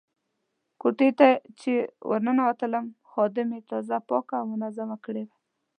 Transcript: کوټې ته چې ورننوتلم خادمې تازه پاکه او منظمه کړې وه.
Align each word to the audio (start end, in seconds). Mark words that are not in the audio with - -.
کوټې 0.81 1.09
ته 1.19 1.27
چې 1.59 1.73
ورننوتلم 2.09 2.85
خادمې 3.11 3.59
تازه 3.69 3.97
پاکه 4.09 4.35
او 4.41 4.45
منظمه 4.53 4.97
کړې 5.05 5.23
وه. 5.27 5.35